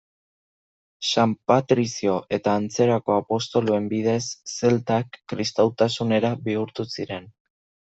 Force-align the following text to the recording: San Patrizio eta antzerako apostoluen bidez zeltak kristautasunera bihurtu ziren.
San 1.09 1.35
Patrizio 1.51 2.15
eta 2.39 2.57
antzerako 2.63 3.17
apostoluen 3.19 3.93
bidez 3.95 4.25
zeltak 4.57 5.23
kristautasunera 5.35 6.37
bihurtu 6.51 6.93
ziren. 6.99 7.35